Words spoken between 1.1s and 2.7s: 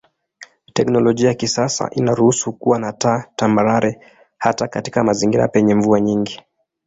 ya kisasa inaruhusu